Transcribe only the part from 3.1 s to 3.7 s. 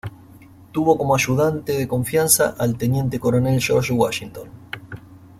coronel